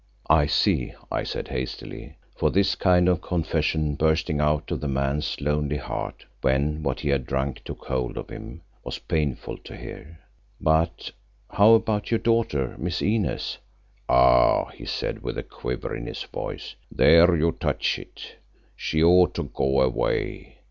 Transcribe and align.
"I 0.31 0.47
see," 0.47 0.95
I 1.11 1.21
said 1.21 1.49
hastily, 1.49 2.17
for 2.35 2.49
this 2.49 2.73
kind 2.73 3.07
of 3.07 3.21
confession 3.21 3.93
bursting 3.93 4.41
out 4.41 4.71
of 4.71 4.81
the 4.81 4.87
man's 4.87 5.39
lonely 5.39 5.77
heart 5.77 6.25
when 6.41 6.81
what 6.81 7.01
he 7.01 7.09
had 7.09 7.27
drunk 7.27 7.61
took 7.63 7.83
a 7.85 7.89
hold 7.93 8.17
of 8.17 8.31
him, 8.31 8.61
was 8.83 8.97
painful 8.97 9.57
to 9.59 9.77
hear. 9.77 10.17
"But 10.59 11.11
how 11.51 11.73
about 11.73 12.09
your 12.09 12.17
daughter, 12.17 12.73
Miss 12.79 13.03
Inez?" 13.03 13.59
"Ah!" 14.09 14.71
he 14.73 14.85
said, 14.85 15.21
with 15.21 15.37
a 15.37 15.43
quiver 15.43 15.95
in 15.95 16.07
his 16.07 16.23
voice, 16.23 16.73
"there 16.91 17.35
you 17.35 17.51
touch 17.51 17.99
it. 17.99 18.37
She 18.75 19.03
ought 19.03 19.35
to 19.35 19.43
go 19.53 19.81
away. 19.81 20.57